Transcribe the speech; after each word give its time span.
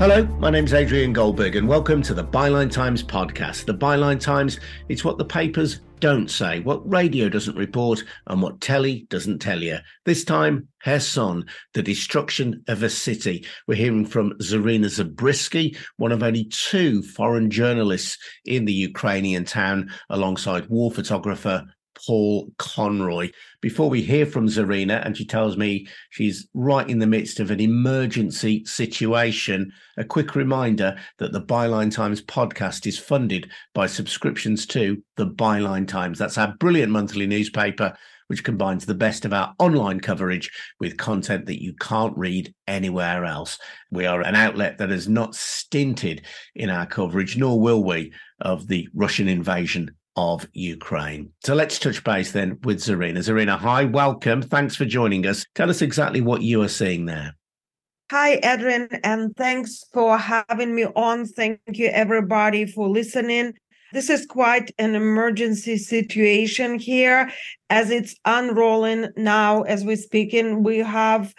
Hello, 0.00 0.24
my 0.38 0.48
name's 0.48 0.72
Adrian 0.72 1.12
Goldberg, 1.12 1.56
and 1.56 1.68
welcome 1.68 2.00
to 2.00 2.14
the 2.14 2.24
Byline 2.24 2.72
Times 2.72 3.02
podcast. 3.02 3.66
The 3.66 3.74
Byline 3.74 4.18
Times, 4.18 4.58
it's 4.88 5.04
what 5.04 5.18
the 5.18 5.26
papers 5.26 5.82
don't 5.98 6.30
say, 6.30 6.60
what 6.60 6.90
radio 6.90 7.28
doesn't 7.28 7.58
report, 7.58 8.02
and 8.26 8.40
what 8.40 8.62
telly 8.62 9.06
doesn't 9.10 9.40
tell 9.40 9.62
you. 9.62 9.76
This 10.06 10.24
time, 10.24 10.68
Kherson, 10.82 11.44
the 11.74 11.82
destruction 11.82 12.64
of 12.66 12.82
a 12.82 12.88
city. 12.88 13.44
We're 13.66 13.74
hearing 13.74 14.06
from 14.06 14.32
Zarina 14.38 14.86
Zabrisky, 14.86 15.76
one 15.98 16.12
of 16.12 16.22
only 16.22 16.44
two 16.44 17.02
foreign 17.02 17.50
journalists 17.50 18.16
in 18.46 18.64
the 18.64 18.72
Ukrainian 18.72 19.44
town, 19.44 19.90
alongside 20.08 20.70
war 20.70 20.90
photographer 20.90 21.66
Paul 22.06 22.50
Conroy. 22.58 23.30
Before 23.60 23.90
we 23.90 24.02
hear 24.02 24.26
from 24.26 24.46
Zarina, 24.46 25.04
and 25.04 25.16
she 25.16 25.26
tells 25.26 25.56
me 25.56 25.86
she's 26.10 26.48
right 26.54 26.88
in 26.88 26.98
the 26.98 27.06
midst 27.06 27.40
of 27.40 27.50
an 27.50 27.60
emergency 27.60 28.64
situation, 28.64 29.72
a 29.96 30.04
quick 30.04 30.34
reminder 30.34 30.96
that 31.18 31.32
the 31.32 31.42
Byline 31.42 31.92
Times 31.92 32.22
podcast 32.22 32.86
is 32.86 32.98
funded 32.98 33.50
by 33.74 33.86
subscriptions 33.86 34.66
to 34.66 35.02
the 35.16 35.26
Byline 35.26 35.86
Times. 35.86 36.18
That's 36.18 36.38
our 36.38 36.54
brilliant 36.58 36.92
monthly 36.92 37.26
newspaper 37.26 37.96
which 38.30 38.44
combines 38.44 38.86
the 38.86 38.94
best 38.94 39.24
of 39.24 39.32
our 39.32 39.52
online 39.58 39.98
coverage 39.98 40.52
with 40.78 40.96
content 40.96 41.46
that 41.46 41.60
you 41.60 41.74
can't 41.80 42.16
read 42.16 42.54
anywhere 42.68 43.24
else. 43.24 43.58
We 43.90 44.06
are 44.06 44.20
an 44.20 44.36
outlet 44.36 44.78
that 44.78 44.90
has 44.90 45.08
not 45.08 45.34
stinted 45.34 46.24
in 46.54 46.70
our 46.70 46.86
coverage, 46.86 47.36
nor 47.36 47.60
will 47.60 47.82
we, 47.82 48.12
of 48.40 48.68
the 48.68 48.86
Russian 48.94 49.26
invasion 49.26 49.96
of 50.16 50.46
Ukraine. 50.52 51.30
So 51.44 51.54
let's 51.54 51.78
touch 51.78 52.02
base 52.04 52.32
then 52.32 52.58
with 52.64 52.78
Zarina. 52.78 53.18
Zarina, 53.18 53.58
hi, 53.58 53.84
welcome. 53.84 54.42
Thanks 54.42 54.76
for 54.76 54.84
joining 54.84 55.26
us. 55.26 55.46
Tell 55.54 55.70
us 55.70 55.82
exactly 55.82 56.20
what 56.20 56.42
you 56.42 56.62
are 56.62 56.68
seeing 56.68 57.06
there. 57.06 57.34
Hi, 58.10 58.40
Adrian, 58.42 58.88
and 59.04 59.36
thanks 59.36 59.84
for 59.92 60.18
having 60.18 60.74
me 60.74 60.84
on. 60.84 61.26
Thank 61.26 61.60
you, 61.68 61.86
everybody, 61.88 62.66
for 62.66 62.88
listening. 62.88 63.54
This 63.92 64.10
is 64.10 64.26
quite 64.26 64.72
an 64.78 64.94
emergency 64.94 65.76
situation 65.76 66.78
here 66.78 67.30
as 67.70 67.90
it's 67.90 68.16
unrolling 68.24 69.08
now 69.16 69.62
as 69.62 69.84
we're 69.84 69.96
speaking. 69.96 70.62
We 70.64 70.78
have 70.78 71.34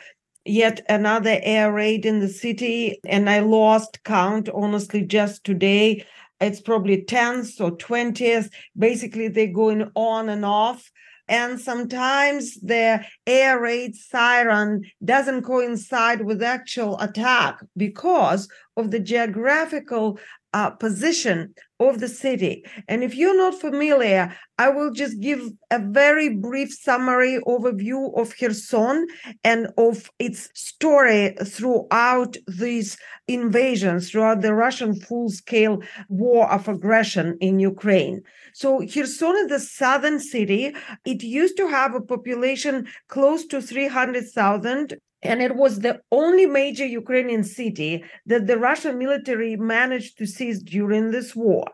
yet 0.45 0.81
another 0.89 1.39
air 1.43 1.71
raid 1.71 2.05
in 2.05 2.19
the 2.19 2.29
city, 2.29 2.99
and 3.05 3.29
I 3.29 3.39
lost 3.39 4.03
count, 4.03 4.49
honestly, 4.49 5.03
just 5.03 5.43
today 5.43 6.05
it's 6.41 6.59
probably 6.59 7.03
10th 7.03 7.61
or 7.61 7.77
20th. 7.77 8.51
Basically, 8.77 9.27
they're 9.27 9.47
going 9.47 9.91
on 9.95 10.29
and 10.29 10.43
off. 10.43 10.91
And 11.27 11.61
sometimes 11.61 12.59
the 12.59 13.05
air 13.25 13.61
raid 13.61 13.95
siren 13.95 14.83
doesn't 15.05 15.43
coincide 15.43 16.25
with 16.25 16.43
actual 16.43 16.99
attack 16.99 17.63
because 17.77 18.49
of 18.75 18.91
the 18.91 18.99
geographical 18.99 20.19
uh, 20.53 20.71
position 20.71 21.53
of 21.89 21.99
the 21.99 22.07
city. 22.07 22.63
And 22.87 23.03
if 23.03 23.15
you're 23.15 23.37
not 23.37 23.59
familiar, 23.59 24.35
I 24.57 24.69
will 24.69 24.91
just 24.91 25.19
give 25.19 25.41
a 25.71 25.79
very 25.79 26.29
brief 26.29 26.71
summary 26.71 27.39
overview 27.47 28.17
of 28.19 28.37
Kherson 28.37 29.07
and 29.43 29.67
of 29.77 30.09
its 30.19 30.49
story 30.53 31.35
throughout 31.43 32.37
these 32.47 32.97
invasions, 33.27 34.11
throughout 34.11 34.41
the 34.41 34.53
Russian 34.53 34.93
full 34.99 35.29
scale 35.29 35.81
war 36.09 36.51
of 36.51 36.67
aggression 36.67 37.37
in 37.41 37.59
Ukraine. 37.59 38.21
So, 38.53 38.79
Kherson 38.79 39.35
is 39.37 39.47
the 39.47 39.59
southern 39.59 40.19
city. 40.19 40.75
It 41.05 41.23
used 41.23 41.57
to 41.57 41.67
have 41.67 41.95
a 41.95 42.01
population 42.01 42.87
close 43.07 43.45
to 43.47 43.61
300,000 43.61 44.99
and 45.23 45.41
it 45.41 45.55
was 45.55 45.79
the 45.79 46.01
only 46.11 46.45
major 46.45 46.85
Ukrainian 46.85 47.43
city 47.43 48.03
that 48.25 48.47
the 48.47 48.57
Russian 48.57 48.97
military 48.97 49.55
managed 49.55 50.17
to 50.17 50.25
seize 50.25 50.61
during 50.63 51.11
this 51.11 51.35
war. 51.35 51.65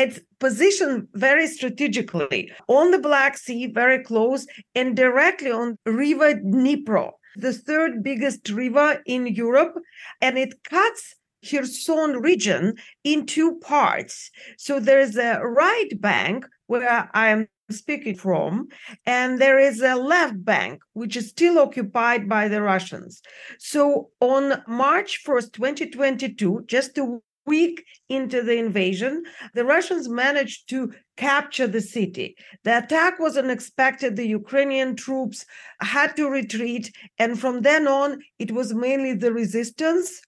It's 0.00 0.20
positioned 0.38 1.08
very 1.12 1.48
strategically 1.48 2.52
on 2.68 2.92
the 2.92 3.00
Black 3.00 3.36
Sea, 3.36 3.66
very 3.66 4.04
close, 4.04 4.46
and 4.72 4.96
directly 4.96 5.50
on 5.50 5.76
River 5.84 6.34
Dnipro, 6.34 7.10
the 7.34 7.52
third 7.52 8.04
biggest 8.04 8.48
river 8.48 9.02
in 9.06 9.26
Europe, 9.26 9.74
and 10.20 10.38
it 10.38 10.62
cuts 10.62 11.16
Kherson 11.44 12.18
region 12.20 12.76
in 13.02 13.26
two 13.26 13.58
parts. 13.58 14.30
So 14.56 14.78
there's 14.78 15.16
a 15.16 15.40
right 15.42 15.90
bank 16.00 16.46
where 16.68 17.10
I'm 17.12 17.48
speaking 17.68 18.14
from, 18.14 18.68
and 19.04 19.40
there 19.40 19.58
is 19.58 19.80
a 19.82 19.96
left 19.96 20.44
bank, 20.44 20.80
which 20.92 21.16
is 21.16 21.28
still 21.28 21.58
occupied 21.58 22.28
by 22.28 22.46
the 22.46 22.62
Russians. 22.62 23.20
So 23.58 24.10
on 24.20 24.62
March 24.68 25.24
1st, 25.26 25.52
2022, 25.52 26.64
just 26.66 26.96
a 26.98 27.18
week 27.48 27.84
into 28.08 28.42
the 28.42 28.56
invasion, 28.56 29.24
the 29.54 29.64
Russians 29.64 30.08
managed 30.08 30.68
to 30.70 30.92
capture 31.16 31.66
the 31.66 31.80
city. 31.80 32.36
The 32.64 32.78
attack 32.78 33.18
was 33.18 33.36
unexpected. 33.36 34.14
The 34.14 34.28
Ukrainian 34.40 34.94
troops 34.94 35.44
had 35.80 36.14
to 36.16 36.28
retreat. 36.28 36.92
And 37.18 37.40
from 37.40 37.62
then 37.62 37.88
on, 37.88 38.20
it 38.38 38.52
was 38.52 38.72
mainly 38.72 39.14
the 39.14 39.32
resistance 39.32 40.20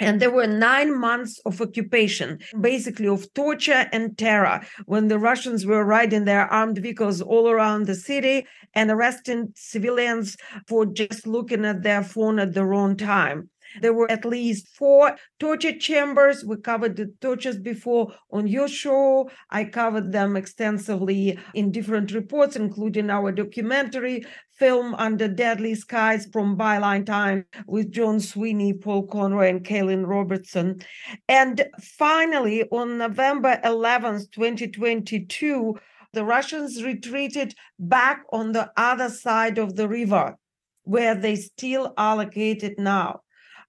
and 0.00 0.20
there 0.20 0.30
were 0.30 0.46
nine 0.46 0.96
months 0.96 1.40
of 1.44 1.60
occupation, 1.60 2.38
basically 2.60 3.08
of 3.08 3.32
torture 3.34 3.88
and 3.92 4.16
terror, 4.16 4.60
when 4.86 5.08
the 5.08 5.18
Russians 5.18 5.66
were 5.66 5.84
riding 5.84 6.24
their 6.24 6.46
armed 6.46 6.78
vehicles 6.78 7.20
all 7.20 7.48
around 7.48 7.86
the 7.86 7.96
city 7.96 8.46
and 8.74 8.90
arresting 8.90 9.52
civilians 9.56 10.36
for 10.68 10.86
just 10.86 11.26
looking 11.26 11.64
at 11.64 11.82
their 11.82 12.04
phone 12.04 12.38
at 12.38 12.54
the 12.54 12.64
wrong 12.64 12.96
time. 12.96 13.50
There 13.80 13.92
were 13.92 14.10
at 14.10 14.24
least 14.24 14.68
four 14.68 15.16
torture 15.38 15.76
chambers. 15.76 16.44
We 16.44 16.56
covered 16.56 16.96
the 16.96 17.12
tortures 17.20 17.58
before 17.58 18.12
on 18.30 18.46
your 18.46 18.68
show. 18.68 19.30
I 19.50 19.64
covered 19.64 20.12
them 20.12 20.36
extensively 20.36 21.38
in 21.54 21.72
different 21.72 22.12
reports, 22.12 22.56
including 22.56 23.10
our 23.10 23.32
documentary 23.32 24.24
film 24.58 24.94
Under 24.96 25.28
Deadly 25.28 25.74
Skies 25.74 26.26
from 26.32 26.58
Byline 26.58 27.06
Time 27.06 27.44
with 27.66 27.92
John 27.92 28.20
Sweeney, 28.20 28.72
Paul 28.72 29.06
Conroy, 29.06 29.48
and 29.50 29.64
Kaylin 29.64 30.06
Robertson. 30.06 30.80
And 31.28 31.64
finally, 31.80 32.64
on 32.70 32.98
November 32.98 33.60
11th, 33.64 34.32
2022, 34.32 35.78
the 36.12 36.24
Russians 36.24 36.82
retreated 36.82 37.54
back 37.78 38.24
on 38.32 38.52
the 38.52 38.70
other 38.76 39.08
side 39.10 39.58
of 39.58 39.76
the 39.76 39.88
river, 39.88 40.36
where 40.82 41.14
they 41.14 41.36
still 41.36 41.94
are 41.96 42.16
located 42.16 42.74
now. 42.78 43.20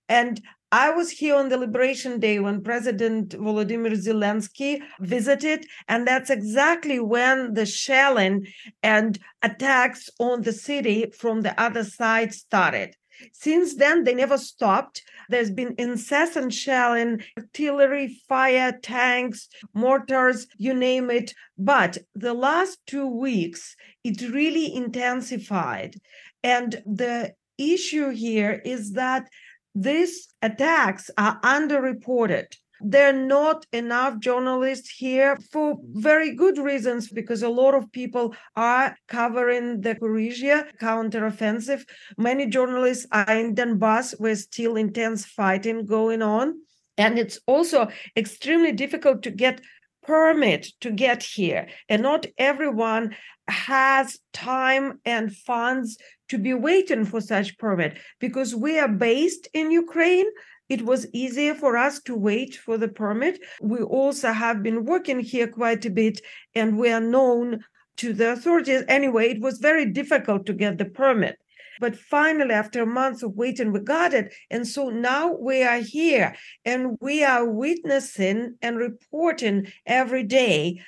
And 0.10 0.42
I 0.72 0.92
was 0.92 1.10
here 1.10 1.36
on 1.36 1.50
the 1.50 1.58
Liberation 1.58 2.20
Day 2.20 2.40
when 2.40 2.62
President 2.62 3.30
Volodymyr 3.30 3.94
Zelensky 3.94 4.82
visited, 5.00 5.66
and 5.88 6.08
that's 6.08 6.30
exactly 6.30 7.00
when 7.00 7.54
the 7.54 7.66
shelling 7.66 8.46
and 8.84 9.18
attacks 9.42 10.10
on 10.20 10.42
the 10.42 10.54
city 10.54 11.12
from 11.18 11.42
the 11.42 11.60
other 11.60 11.84
side 11.84 12.34
started. 12.34 12.96
Since 13.34 13.76
then, 13.76 14.04
they 14.04 14.14
never 14.14 14.38
stopped. 14.38 15.02
There's 15.30 15.52
been 15.52 15.76
incessant 15.78 16.54
shelling, 16.54 17.22
artillery 17.38 18.22
fire, 18.28 18.80
tanks, 18.82 19.50
mortars, 19.74 20.48
you 20.58 20.74
name 20.74 21.10
it. 21.10 21.34
But 21.58 21.98
the 22.16 22.34
last 22.34 22.80
two 22.86 23.08
weeks, 23.08 23.76
it 24.04 24.22
really 24.22 24.74
intensified. 24.74 25.96
And 26.44 26.82
the 26.86 27.34
issue 27.58 28.10
here 28.10 28.62
is 28.64 28.94
that 28.94 29.28
these 29.76 30.28
attacks 30.42 31.10
are 31.18 31.40
underreported. 31.42 32.46
There 32.82 33.10
are 33.10 33.14
not 33.14 33.66
enough 33.74 34.20
journalists 34.20 34.90
here 34.90 35.38
for 35.52 35.78
very 35.84 36.34
good 36.34 36.58
reasons 36.58 37.10
because 37.10 37.44
a 37.44 37.50
lot 37.50 37.74
of 37.74 37.92
people 37.92 38.34
are 38.56 38.96
covering 39.08 39.82
the 39.82 39.96
Zaporizhzhia 39.96 40.78
counteroffensive. 40.82 41.84
Many 42.18 42.46
journalists 42.46 43.06
are 43.12 43.30
in 43.36 43.54
Donbass 43.54 44.18
where 44.20 44.36
still 44.36 44.78
intense 44.78 45.26
fighting 45.26 45.86
going 45.86 46.22
on. 46.22 46.62
And 46.98 47.20
it's 47.20 47.40
also 47.46 47.90
extremely 48.16 48.72
difficult 48.72 49.24
to 49.24 49.32
get 49.32 49.62
permit 50.04 50.68
to 50.82 50.92
get 50.92 51.22
here. 51.22 51.68
And 51.90 52.02
not 52.02 52.26
everyone 52.38 53.16
has 53.48 54.18
time 54.34 55.00
and 55.06 55.36
funds 55.36 55.98
to 56.30 56.38
be 56.38 56.54
waiting 56.54 57.06
for 57.06 57.22
such 57.22 57.58
permit 57.58 57.98
because 58.20 58.56
we 58.56 58.80
are 58.80 58.88
based 58.88 59.48
in 59.54 59.72
Ukraine. 59.72 60.28
It 60.70 60.84
was 60.84 61.08
easier 61.14 61.56
for 61.56 61.78
us 61.78 62.00
to 62.04 62.16
wait 62.16 62.56
for 62.56 62.78
the 62.78 62.88
permit. 62.88 63.40
We 63.62 63.82
also 63.82 64.32
have 64.32 64.62
been 64.62 64.86
working 64.86 65.20
here 65.20 65.48
quite 65.48 65.86
a 65.86 65.90
bit 65.90 66.22
and 66.56 66.78
we 66.78 66.92
are 66.92 67.02
known 67.02 67.64
to 67.98 68.14
the 68.14 68.32
authorities. 68.34 68.84
Anyway, 68.88 69.30
it 69.30 69.42
was 69.42 69.58
very 69.58 69.86
difficult 69.86 70.46
to 70.46 70.54
get 70.54 70.78
the 70.78 70.86
permit. 70.86 71.38
But 71.80 71.96
finally, 71.96 72.54
after 72.54 72.86
months 72.86 73.24
of 73.24 73.36
waiting, 73.36 73.72
we 73.72 73.80
got 73.80 74.14
it. 74.14 74.34
And 74.52 74.68
so 74.68 74.90
now 74.90 75.34
we 75.34 75.64
are 75.64 75.80
here 75.80 76.36
and 76.66 76.98
we 77.00 77.24
are 77.24 77.50
witnessing 77.50 78.56
and 78.62 78.78
reporting 78.78 79.72
every 79.86 80.24
day 80.24 80.82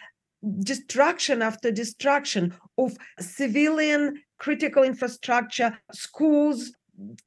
destruction 0.60 1.42
after 1.42 1.72
destruction 1.72 2.54
of 2.78 2.98
civilian 3.20 4.22
critical 4.38 4.84
infrastructure, 4.84 5.78
schools, 5.92 6.72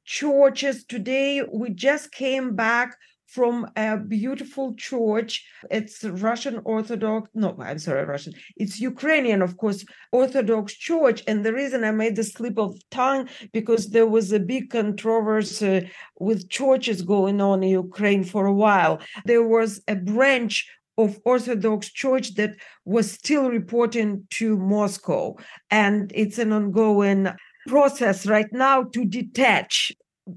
churches. 0.03 0.83
Today, 0.85 1.43
we 1.51 1.69
just 1.69 2.11
came 2.11 2.55
back 2.55 2.95
from 3.27 3.69
a 3.75 3.97
beautiful 3.97 4.75
church. 4.75 5.45
It's 5.71 6.03
Russian 6.03 6.61
Orthodox, 6.63 7.29
no, 7.33 7.55
I'm 7.59 7.79
sorry, 7.79 8.05
Russian. 8.05 8.33
It's 8.55 8.79
Ukrainian, 8.79 9.41
of 9.41 9.57
course, 9.57 9.83
Orthodox 10.11 10.73
Church. 10.73 11.23
And 11.27 11.43
the 11.43 11.53
reason 11.53 11.83
I 11.83 11.91
made 11.91 12.15
the 12.15 12.23
slip 12.23 12.57
of 12.57 12.77
tongue 12.91 13.27
because 13.51 13.89
there 13.89 14.07
was 14.07 14.31
a 14.31 14.39
big 14.39 14.69
controversy 14.69 15.89
with 16.19 16.49
churches 16.49 17.01
going 17.01 17.41
on 17.41 17.63
in 17.63 17.69
Ukraine 17.69 18.23
for 18.23 18.45
a 18.45 18.53
while. 18.53 18.99
There 19.25 19.43
was 19.43 19.81
a 19.87 19.95
branch 19.95 20.69
of 20.97 21.19
Orthodox 21.25 21.91
Church 21.91 22.35
that 22.35 22.55
was 22.85 23.11
still 23.11 23.49
reporting 23.49 24.27
to 24.31 24.57
Moscow. 24.57 25.35
And 25.69 26.11
it's 26.15 26.37
an 26.37 26.51
ongoing 26.51 27.29
process 27.67 28.25
right 28.25 28.51
now 28.51 28.83
to 28.83 29.05
detach 29.05 29.91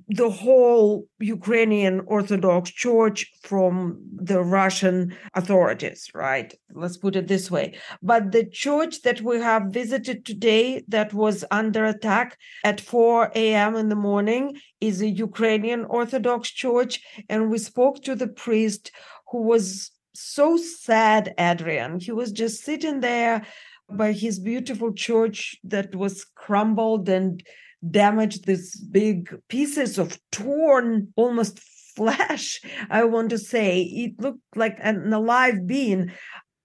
the 0.08 0.28
whole 0.28 1.06
Ukrainian 1.18 2.00
Orthodox 2.06 2.70
Church 2.70 3.26
from 3.42 3.98
the 4.14 4.42
Russian 4.42 5.16
authorities, 5.34 6.10
right? 6.14 6.52
Let's 6.74 6.98
put 6.98 7.16
it 7.16 7.26
this 7.26 7.50
way. 7.50 7.78
But 8.02 8.32
the 8.32 8.44
church 8.44 9.00
that 9.02 9.22
we 9.22 9.40
have 9.40 9.72
visited 9.72 10.26
today, 10.26 10.84
that 10.88 11.14
was 11.14 11.44
under 11.50 11.86
attack 11.86 12.36
at 12.64 12.82
4 12.82 13.32
a.m. 13.34 13.76
in 13.76 13.88
the 13.88 13.96
morning, 13.96 14.60
is 14.80 15.00
a 15.00 15.08
Ukrainian 15.08 15.86
Orthodox 15.86 16.50
Church. 16.50 17.00
And 17.30 17.50
we 17.50 17.58
spoke 17.58 18.02
to 18.02 18.14
the 18.14 18.28
priest 18.28 18.92
who 19.30 19.42
was 19.42 19.90
so 20.20 20.56
sad, 20.56 21.34
Adrian. 21.38 22.00
He 22.00 22.12
was 22.12 22.32
just 22.32 22.64
sitting 22.64 23.00
there 23.00 23.46
by 23.90 24.12
his 24.12 24.38
beautiful 24.38 24.92
church 24.92 25.56
that 25.64 25.94
was 25.94 26.24
crumbled 26.24 27.08
and 27.08 27.42
damaged 27.88 28.44
these 28.44 28.78
big 28.80 29.34
pieces 29.48 29.98
of 29.98 30.18
torn 30.32 31.12
almost 31.16 31.60
flesh 31.98 32.60
i 32.90 33.02
want 33.02 33.30
to 33.30 33.38
say. 33.38 33.82
It 33.82 34.20
looked 34.20 34.56
like 34.56 34.78
an 34.80 35.12
alive 35.12 35.66
being. 35.66 36.12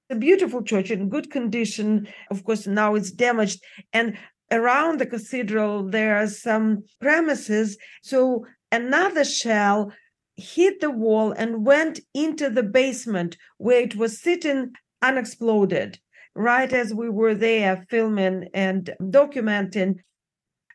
A 0.09 0.15
beautiful 0.15 0.61
church 0.61 0.91
in 0.91 1.09
good 1.09 1.31
condition. 1.31 2.07
Of 2.29 2.43
course 2.43 2.67
now 2.67 2.93
it's 2.93 3.11
damaged. 3.11 3.63
And 3.93 4.17
around 4.51 4.99
the 4.99 5.07
cathedral 5.07 5.89
there 5.89 6.17
are 6.17 6.27
some 6.27 6.83
premises. 7.01 7.77
So 8.03 8.45
another 8.71 9.25
shell 9.25 9.91
hit 10.35 10.81
the 10.81 10.89
wall 10.89 11.31
and 11.31 11.65
went 11.65 11.99
into 12.13 12.49
the 12.49 12.63
basement 12.63 13.37
where 13.57 13.81
it 13.81 13.95
was 13.95 14.19
sitting 14.19 14.71
unexploded 15.01 15.99
right 16.35 16.71
as 16.73 16.93
we 16.93 17.09
were 17.09 17.35
there 17.35 17.85
filming 17.89 18.49
and 18.53 18.91
documenting. 19.01 19.99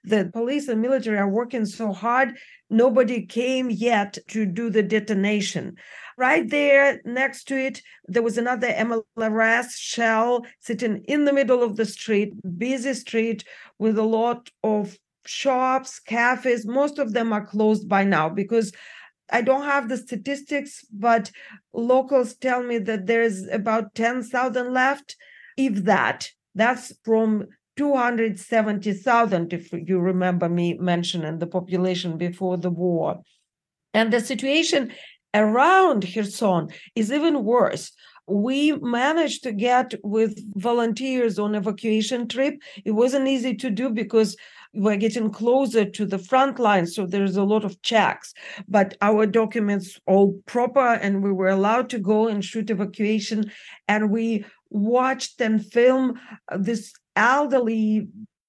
The 0.05 0.31
police 0.33 0.69
and 0.69 0.81
military 0.81 1.19
are 1.19 1.29
working 1.29 1.67
so 1.67 1.93
hard 1.93 2.39
nobody 2.71 3.27
came 3.27 3.69
yet 3.71 4.17
to 4.29 4.47
do 4.47 4.71
the 4.71 4.83
detonation. 4.83 5.77
Right 6.17 6.49
there 6.49 7.01
next 7.05 7.45
to 7.49 7.57
it 7.57 7.83
there 8.07 8.23
was 8.23 8.39
another 8.39 8.69
mlrs 8.69 9.71
shell 9.77 10.47
sitting 10.61 11.05
in 11.05 11.25
the 11.25 11.33
middle 11.33 11.63
of 11.63 11.77
the 11.77 11.85
street 11.85 12.33
busy 12.59 12.95
street 12.95 13.45
with 13.79 13.99
a 13.99 14.03
lot 14.03 14.51
of 14.63 14.97
shops 15.27 15.99
cafes. 15.99 16.67
Most 16.67 16.99
of 16.99 17.13
them 17.13 17.33
are 17.33 17.45
closed 17.45 17.89
by 17.89 18.05
now 18.05 18.29
because 18.29 18.73
I 19.31 19.43
don't 19.43 19.65
have 19.65 19.89
the 19.89 19.97
statistics, 19.97 20.85
but 20.93 21.31
locals 21.73 22.35
tell 22.35 22.63
me 22.63 22.79
that 22.79 23.07
there's 23.07 23.47
about 23.49 23.95
10,000 23.95 24.73
left, 24.73 25.17
if 25.57 25.85
that. 25.85 26.29
That's 26.55 26.93
from 27.05 27.47
270,000, 27.77 29.53
if 29.53 29.73
you 29.73 30.01
remember 30.01 30.49
me 30.49 30.75
mentioning 30.79 31.39
the 31.39 31.47
population 31.47 32.17
before 32.17 32.57
the 32.57 32.71
war. 32.71 33.21
And 33.95 34.13
the 34.13 34.21
situation 34.21 34.93
around 35.35 36.07
Kherson 36.13 36.69
is 36.95 37.13
even 37.13 37.45
worse. 37.45 37.93
We 38.27 38.73
managed 38.73 39.43
to 39.45 39.53
get 39.53 39.95
with 40.03 40.39
volunteers 40.61 41.39
on 41.39 41.55
evacuation 41.55 42.29
trip. 42.29 42.61
It 42.85 42.91
wasn't 42.91 43.29
easy 43.29 43.55
to 43.57 43.71
do 43.71 43.91
because 43.91 44.37
we're 44.75 44.97
getting 44.97 45.31
closer 45.31 45.85
to 45.85 46.07
the 46.07 46.19
front 46.19 46.59
line, 46.59 46.87
so 46.87 47.07
there's 47.07 47.37
a 47.37 47.45
lot 47.45 47.65
of 47.65 47.81
checks. 47.83 48.35
But 48.69 48.97
our 49.01 49.27
documents 49.27 49.99
all 50.07 50.41
proper, 50.47 50.95
and 50.95 51.23
we 51.23 51.33
were 51.33 51.49
allowed 51.49 51.91
to 51.91 51.99
go 51.99 52.29
and 52.29 52.45
shoot 52.45 52.71
evacuation. 52.71 53.51
And 53.87 54.11
we 54.11 54.45
watched 54.71 55.41
and 55.41 55.65
film 55.65 56.21
uh, 56.51 56.59
this 56.59 56.93
elderly 57.17 58.09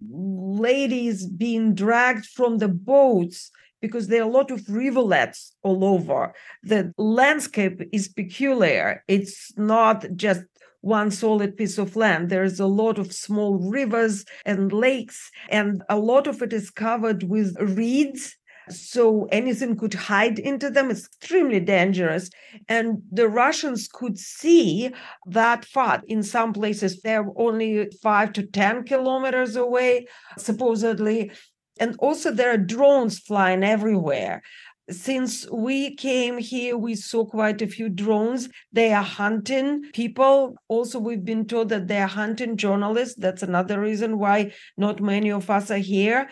ladies 0.09 1.27
being 1.27 1.73
dragged 1.73 2.25
from 2.25 2.57
the 2.57 2.69
boats 2.69 3.51
because 3.81 4.07
there 4.07 4.21
are 4.21 4.29
a 4.29 4.31
lot 4.31 4.51
of 4.51 4.69
rivulets 4.69 5.55
all 5.63 5.83
over. 5.85 6.33
The 6.63 6.93
landscape 6.97 7.81
is 7.93 8.09
peculiar. 8.09 9.03
It's 9.07 9.57
not 9.57 10.05
just 10.15 10.43
one 10.81 11.11
solid 11.11 11.57
piece 11.57 11.77
of 11.77 11.95
land. 11.95 12.29
There's 12.29 12.59
a 12.59 12.67
lot 12.67 12.97
of 12.97 13.13
small 13.13 13.57
rivers 13.57 14.25
and 14.45 14.71
lakes, 14.71 15.31
and 15.49 15.83
a 15.89 15.97
lot 15.97 16.27
of 16.27 16.41
it 16.41 16.53
is 16.53 16.69
covered 16.69 17.23
with 17.23 17.55
reeds 17.59 18.35
so 18.69 19.25
anything 19.31 19.75
could 19.75 19.93
hide 19.93 20.39
into 20.39 20.69
them. 20.69 20.91
It's 20.91 21.05
extremely 21.05 21.59
dangerous. 21.59 22.29
And 22.67 23.01
the 23.11 23.27
Russians 23.27 23.87
could 23.91 24.17
see 24.17 24.91
that 25.27 25.65
far. 25.65 26.01
In 26.07 26.23
some 26.23 26.53
places, 26.53 27.01
they're 27.01 27.25
only 27.35 27.89
five 28.01 28.33
to 28.33 28.43
10 28.43 28.83
kilometers 28.83 29.55
away, 29.55 30.07
supposedly. 30.37 31.31
And 31.79 31.95
also, 31.99 32.31
there 32.31 32.53
are 32.53 32.57
drones 32.57 33.19
flying 33.19 33.63
everywhere. 33.63 34.41
Since 34.89 35.47
we 35.51 35.95
came 35.95 36.37
here, 36.37 36.77
we 36.77 36.95
saw 36.95 37.25
quite 37.25 37.61
a 37.61 37.67
few 37.67 37.89
drones. 37.89 38.49
They 38.71 38.91
are 38.91 39.03
hunting 39.03 39.83
people. 39.93 40.55
Also, 40.67 40.99
we've 40.99 41.23
been 41.23 41.45
told 41.45 41.69
that 41.69 41.87
they 41.87 41.99
are 41.99 42.07
hunting 42.07 42.57
journalists. 42.57 43.15
That's 43.17 43.43
another 43.43 43.79
reason 43.79 44.17
why 44.17 44.51
not 44.77 44.99
many 44.99 45.31
of 45.31 45.49
us 45.49 45.69
are 45.69 45.77
here. 45.77 46.29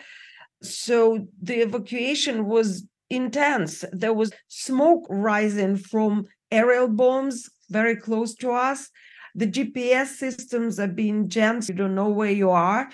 So 0.62 1.28
the 1.40 1.60
evacuation 1.60 2.46
was 2.46 2.84
intense. 3.10 3.84
There 3.92 4.12
was 4.12 4.32
smoke 4.48 5.06
rising 5.08 5.76
from 5.76 6.26
aerial 6.50 6.88
bombs 6.88 7.48
very 7.70 7.96
close 7.96 8.34
to 8.36 8.50
us. 8.50 8.90
The 9.34 9.46
GPS 9.46 10.06
systems 10.06 10.80
are 10.80 10.88
being 10.88 11.28
jammed. 11.28 11.68
You 11.68 11.74
don't 11.74 11.94
know 11.94 12.08
where 12.08 12.32
you 12.32 12.50
are. 12.50 12.90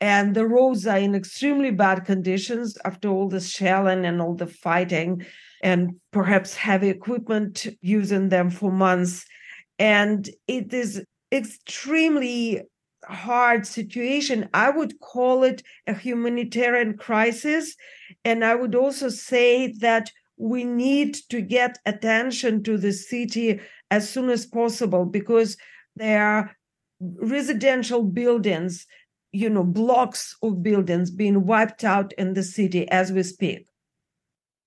And 0.00 0.34
the 0.34 0.46
roads 0.46 0.86
are 0.86 0.98
in 0.98 1.14
extremely 1.14 1.70
bad 1.70 2.04
conditions 2.04 2.76
after 2.84 3.08
all 3.08 3.28
the 3.28 3.40
shelling 3.40 4.04
and 4.04 4.20
all 4.20 4.34
the 4.34 4.46
fighting, 4.46 5.24
and 5.62 5.96
perhaps 6.12 6.54
heavy 6.54 6.90
equipment 6.90 7.66
using 7.80 8.28
them 8.28 8.50
for 8.50 8.70
months. 8.70 9.24
And 9.78 10.28
it 10.46 10.74
is 10.74 11.02
extremely 11.32 12.62
hard 13.04 13.66
situation. 13.66 14.48
I 14.52 14.70
would 14.70 15.00
call 15.00 15.44
it 15.44 15.62
a 15.86 15.94
humanitarian 15.94 16.96
crisis. 16.96 17.74
And 18.24 18.44
I 18.44 18.54
would 18.54 18.74
also 18.74 19.08
say 19.08 19.72
that 19.80 20.10
we 20.36 20.64
need 20.64 21.14
to 21.30 21.40
get 21.40 21.78
attention 21.86 22.62
to 22.64 22.76
the 22.76 22.92
city 22.92 23.60
as 23.90 24.08
soon 24.10 24.28
as 24.28 24.44
possible 24.44 25.04
because 25.04 25.56
there 25.94 26.22
are 26.22 26.56
residential 27.00 28.02
buildings, 28.02 28.86
you 29.36 29.50
know, 29.50 29.64
blocks 29.64 30.34
of 30.42 30.62
buildings 30.62 31.10
being 31.10 31.46
wiped 31.46 31.84
out 31.84 32.12
in 32.14 32.32
the 32.32 32.42
city 32.42 32.88
as 32.90 33.12
we 33.12 33.22
speak. 33.22 33.66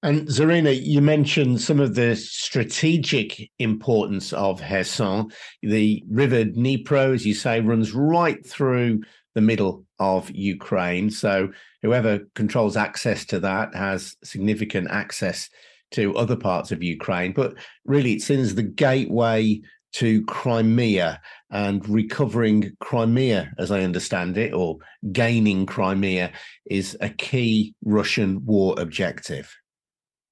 And 0.03 0.27
Zarina, 0.27 0.79
you 0.81 1.01
mentioned 1.01 1.59
some 1.59 1.79
of 1.79 1.95
the 1.95 2.15
strategic 2.15 3.49
importance 3.59 4.31
of 4.31 4.61
Kherson. 4.61 5.29
The 5.61 6.03
river 6.09 6.45
Dnipro, 6.45 7.13
as 7.13 7.25
you 7.25 7.33
say, 7.33 7.59
runs 7.59 7.93
right 7.93 8.45
through 8.45 9.01
the 9.35 9.41
middle 9.41 9.85
of 9.97 10.29
Ukraine. 10.31 11.09
So 11.09 11.49
whoever 11.81 12.19
controls 12.35 12.77
access 12.77 13.25
to 13.25 13.39
that 13.41 13.75
has 13.75 14.15
significant 14.23 14.89
access 14.89 15.49
to 15.91 16.15
other 16.15 16.35
parts 16.35 16.71
of 16.71 16.83
Ukraine. 16.83 17.33
But 17.33 17.55
really, 17.85 18.13
it's 18.13 18.25
seen 18.25 18.39
as 18.39 18.55
the 18.55 18.63
gateway 18.63 19.61
to 19.93 20.23
Crimea 20.25 21.21
and 21.51 21.87
recovering 21.89 22.71
Crimea, 22.79 23.51
as 23.57 23.71
I 23.71 23.81
understand 23.81 24.37
it, 24.37 24.53
or 24.53 24.77
gaining 25.11 25.65
Crimea, 25.65 26.31
is 26.65 26.97
a 27.01 27.09
key 27.09 27.73
Russian 27.83 28.45
war 28.45 28.75
objective. 28.77 29.53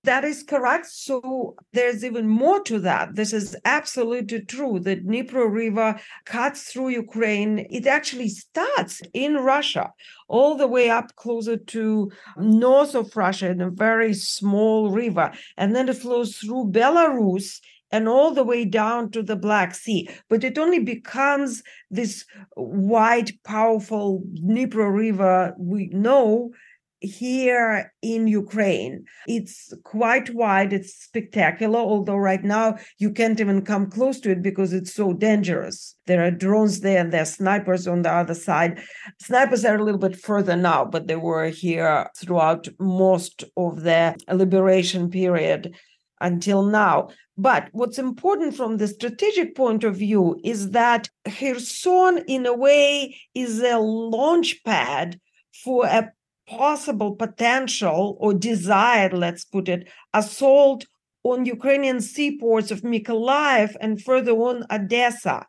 That 0.04 0.24
is 0.24 0.42
correct. 0.42 0.86
So 0.86 1.56
there's 1.74 2.06
even 2.06 2.30
more 2.30 2.62
to 2.64 2.80
that. 2.80 3.16
This 3.16 3.34
is 3.34 3.58
absolutely 3.66 4.46
true. 4.46 4.80
The 4.80 4.96
Dnipro 4.96 5.52
River 5.52 6.00
cuts 6.26 6.72
through 6.72 6.90
Ukraine. 6.90 7.68
It 7.70 7.88
actually 7.88 8.30
starts 8.30 9.02
in 9.14 9.34
Russia, 9.34 9.92
all 10.30 10.56
the 10.56 10.68
way 10.68 10.90
up 10.90 11.14
closer 11.18 11.58
to 11.58 12.10
north 12.38 12.96
of 12.96 13.18
Russia 13.18 13.50
in 13.50 13.60
a 13.60 13.70
very 13.70 14.14
small 14.14 14.92
river. 14.92 15.34
And 15.58 15.76
then 15.76 15.90
it 15.90 15.98
flows 15.98 16.38
through 16.38 16.72
Belarus 16.72 17.60
and 17.92 18.08
all 18.08 18.34
the 18.34 18.44
way 18.44 18.66
down 18.66 19.12
to 19.12 19.24
the 19.24 19.36
Black 19.36 19.74
Sea. 19.74 20.10
But 20.30 20.44
it 20.44 20.58
only 20.58 20.80
becomes 20.80 21.64
this 21.90 22.26
wide, 22.56 23.32
powerful 23.44 24.24
Dnipro 24.42 24.94
River 24.94 25.54
we 25.58 25.88
know 25.88 26.52
here 27.00 27.94
in 28.02 28.28
Ukraine. 28.28 29.06
It's 29.28 29.74
quite 29.84 30.34
wide, 30.34 30.74
it's 30.74 30.94
spectacular, 30.96 31.80
although 31.80 32.16
right 32.16 32.44
now 32.44 32.78
you 32.98 33.12
can't 33.12 33.40
even 33.40 33.62
come 33.62 33.90
close 33.90 34.20
to 34.22 34.32
it 34.32 34.42
because 34.42 34.74
it's 34.74 34.94
so 34.94 35.14
dangerous. 35.14 35.96
There 36.08 36.24
are 36.26 36.32
drones 36.32 36.80
there 36.80 37.00
and 37.00 37.14
there 37.14 37.22
are 37.22 37.26
snipers 37.26 37.88
on 37.88 38.02
the 38.02 38.12
other 38.12 38.34
side. 38.34 38.82
Snipers 39.22 39.64
are 39.64 39.76
a 39.76 39.84
little 39.84 40.00
bit 40.00 40.18
further 40.18 40.56
now, 40.56 40.86
but 40.86 41.08
they 41.08 41.16
were 41.16 41.50
here 41.50 42.10
throughout 42.18 42.68
most 42.80 43.44
of 43.56 43.84
the 43.84 44.16
liberation 44.32 45.10
period 45.10 45.76
until 46.20 46.64
now. 46.64 47.10
But 47.38 47.70
what's 47.72 48.00
important 48.00 48.56
from 48.56 48.78
the 48.78 48.88
strategic 48.88 49.56
point 49.56 49.84
of 49.84 49.98
view 49.98 50.40
is 50.44 50.72
that 50.72 51.10
Kherson, 51.28 52.24
in 52.28 52.46
a 52.48 52.54
way, 52.54 53.16
is 53.36 53.62
a 53.62 53.78
launch 53.78 54.64
pad 54.64 55.20
for 55.64 55.86
a 55.86 56.12
possible 56.48 57.16
potential 57.16 58.18
or 58.20 58.34
desired, 58.34 59.14
let's 59.14 59.46
put 59.46 59.70
it, 59.70 59.88
assault 60.14 60.86
on 61.24 61.46
Ukrainian 61.46 62.02
seaports 62.02 62.72
of 62.72 62.82
Mykolaiv 62.82 63.76
and 63.82 64.02
further 64.02 64.32
on 64.32 64.66
Odessa. 64.72 65.46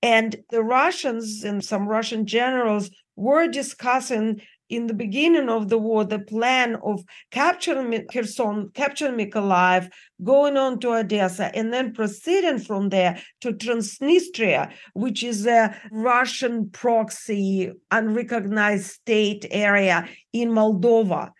And 0.00 0.36
the 0.50 0.62
Russians 0.62 1.44
and 1.44 1.62
some 1.62 1.88
Russian 1.88 2.24
generals 2.24 2.90
were 3.16 3.48
discussing 3.48 4.40
in 4.68 4.86
the 4.86 4.94
beginning 4.94 5.48
of 5.48 5.68
the 5.68 5.78
war 5.78 6.04
the 6.04 6.18
plan 6.18 6.76
of 6.82 7.02
capturing 7.30 8.06
Kherson, 8.06 8.70
capturing 8.74 9.16
Mykolaiv, 9.16 9.90
going 10.22 10.56
on 10.56 10.78
to 10.80 10.94
Odessa, 10.94 11.54
and 11.54 11.72
then 11.72 11.92
proceeding 11.92 12.58
from 12.58 12.88
there 12.90 13.20
to 13.40 13.52
Transnistria, 13.52 14.72
which 14.94 15.22
is 15.22 15.46
a 15.46 15.74
Russian 15.90 16.70
proxy, 16.70 17.72
unrecognized 17.90 18.86
state 18.86 19.46
area 19.50 20.08
in 20.32 20.50
Moldova. 20.50 21.30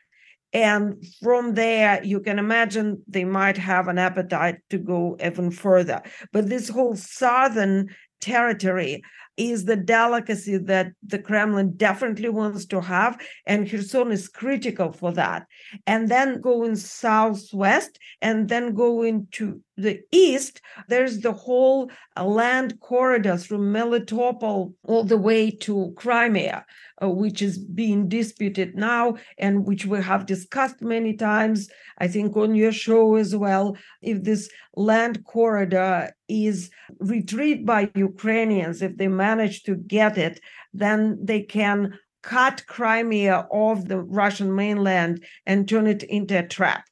And 0.53 1.05
from 1.23 1.55
there, 1.55 2.03
you 2.03 2.21
can 2.21 2.39
imagine 2.39 3.03
they 3.07 3.25
might 3.25 3.59
have 3.59 3.87
an 3.89 3.99
appetite 3.99 4.57
to 4.71 4.79
go 4.79 5.17
even 5.23 5.51
further. 5.51 6.03
But 6.33 6.49
this 6.49 6.71
whole 6.71 6.97
southern 6.97 7.95
territory 8.21 9.03
is 9.39 9.65
the 9.65 9.77
delicacy 9.77 10.59
that 10.59 10.93
the 11.03 11.19
Kremlin 11.19 11.75
definitely 11.77 12.29
wants 12.29 12.67
to 12.67 12.81
have, 12.81 13.19
and 13.47 13.71
Kherson 13.71 14.13
is 14.13 14.29
critical 14.29 14.93
for 14.93 15.13
that. 15.13 15.47
And 15.87 16.09
then 16.09 16.41
going 16.41 16.77
southwest 16.77 17.99
and 18.21 18.49
then 18.49 18.75
going 18.75 19.29
to 19.33 19.63
the 19.77 20.01
east, 20.11 20.61
there's 20.89 21.21
the 21.21 21.33
whole 21.33 21.89
land 22.21 22.81
corridor 22.81 23.37
through 23.37 23.59
Melitopol 23.59 24.75
all 24.83 25.05
the 25.05 25.17
way 25.17 25.53
to 25.53 25.95
Crimea, 25.97 26.67
uh, 27.01 27.09
which 27.09 27.41
is 27.41 27.59
being 27.59 28.09
disputed 28.09 28.75
now 28.75 29.17
and 29.39 29.65
which 29.65 29.87
we 29.87 30.03
have 30.03 30.27
discussed 30.27 30.83
many 30.83 31.15
times, 31.15 31.69
I 31.99 32.09
think 32.09 32.37
on 32.37 32.57
your 32.57 32.73
show 32.73 33.15
as 33.15 33.37
well. 33.37 33.77
If 34.03 34.25
this 34.25 34.51
land 34.75 35.25
corridor 35.25 36.11
is 36.29 36.71
retrieved 36.99 37.65
by 37.65 37.91
Ukrainians, 37.95 38.83
if 38.83 38.97
they 38.97 39.09
manage 39.29 39.63
to 39.65 39.75
get 39.77 40.17
it, 40.19 40.41
then 40.73 41.19
they 41.23 41.43
can 41.43 41.99
cut 42.23 42.67
Crimea 42.67 43.47
off 43.51 43.85
the 43.85 44.01
Russian 44.01 44.55
mainland 44.55 45.25
and 45.47 45.69
turn 45.69 45.87
it 45.87 46.03
into 46.05 46.39
a 46.39 46.47
trap. 46.47 46.85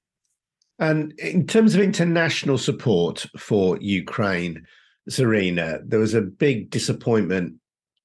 And 0.78 1.12
in 1.18 1.46
terms 1.46 1.74
of 1.74 1.80
international 1.80 2.58
support 2.58 3.26
for 3.38 3.78
Ukraine, 3.80 4.66
Zarina, 5.10 5.80
there 5.88 6.00
was 6.00 6.14
a 6.14 6.20
big 6.20 6.70
disappointment 6.70 7.54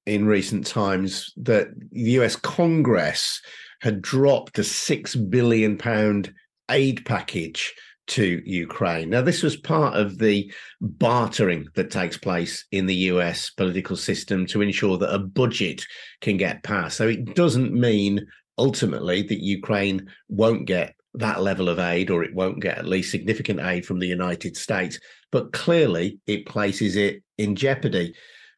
in 0.06 0.26
recent 0.26 0.66
times 0.66 1.32
that 1.36 1.68
the 1.90 2.12
US 2.18 2.36
Congress 2.36 3.40
had 3.80 4.00
dropped 4.00 4.58
a 4.58 4.64
six 4.64 5.14
billion 5.14 5.76
pound 5.76 6.32
aid 6.70 7.04
package 7.04 7.74
to 8.08 8.42
Ukraine. 8.44 9.10
Now, 9.10 9.22
this 9.22 9.42
was 9.42 9.56
part 9.56 9.94
of 9.94 10.18
the 10.18 10.52
bartering 10.80 11.66
that 11.74 11.90
takes 11.90 12.16
place 12.16 12.64
in 12.72 12.86
the 12.86 12.94
US 12.94 13.50
political 13.50 13.96
system 13.96 14.46
to 14.46 14.62
ensure 14.62 14.98
that 14.98 15.14
a 15.14 15.18
budget 15.18 15.84
can 16.20 16.36
get 16.36 16.62
passed. 16.62 16.96
So 16.96 17.08
it 17.08 17.34
doesn't 17.34 17.72
mean 17.72 18.26
ultimately 18.58 19.22
that 19.22 19.42
Ukraine 19.42 20.10
won't 20.28 20.66
get 20.66 20.94
that 21.14 21.42
level 21.42 21.68
of 21.68 21.78
aid 21.78 22.10
or 22.10 22.24
it 22.24 22.34
won't 22.34 22.60
get 22.60 22.78
at 22.78 22.86
least 22.86 23.10
significant 23.10 23.60
aid 23.60 23.84
from 23.84 23.98
the 23.98 24.06
United 24.06 24.56
States, 24.56 24.98
but 25.30 25.52
clearly 25.52 26.18
it 26.26 26.46
places 26.46 26.96
it 26.96 27.22
in 27.38 27.54
jeopardy. 27.54 28.14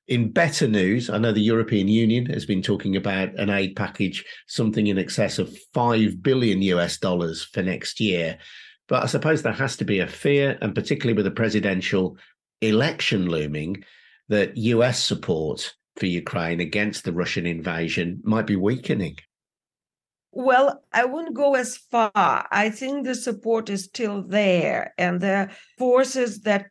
In 0.07 0.31
better 0.31 0.69
news, 0.69 1.09
I 1.09 1.19
know 1.19 1.33
the 1.33 1.41
European 1.41 1.89
Union 1.89 2.27
has 2.27 2.45
been 2.45 2.63
talking 2.63 2.97
about 2.97 3.35
an 3.39 3.51
aid 3.51 3.75
package, 3.75 4.25
something 4.47 4.87
in 4.87 4.99
excess 4.99 5.39
of 5.39 5.57
5 5.73 6.23
billion 6.23 6.61
US 6.63 6.99
dollars 6.99 7.43
for 7.43 7.63
next 7.63 8.01
year. 8.01 8.39
But 8.89 9.03
I 9.03 9.07
suppose 9.07 9.43
there 9.43 9.53
has 9.53 9.77
to 9.79 9.85
be 9.85 10.01
a 10.01 10.07
fear, 10.07 10.59
and 10.61 10.75
particularly 10.75 11.17
with 11.17 11.27
a 11.27 11.31
presidential 11.31 12.17
election 12.61 13.29
looming, 13.29 13.85
that 14.29 14.57
US 14.57 15.03
support 15.03 15.75
for 15.97 16.07
Ukraine 16.07 16.61
against 16.61 17.05
the 17.05 17.13
Russian 17.13 17.47
invasion 17.47 18.21
might 18.25 18.47
be 18.47 18.57
weakening. 18.57 19.17
Well, 20.33 20.83
I 20.93 21.05
wouldn't 21.05 21.37
go 21.37 21.55
as 21.55 21.77
far. 21.77 22.11
I 22.15 22.71
think 22.71 23.05
the 23.05 23.15
support 23.15 23.71
is 23.71 23.85
still 23.85 24.23
there, 24.23 24.93
and 24.99 25.21
the 25.21 25.51
forces 25.79 26.41
that 26.41 26.67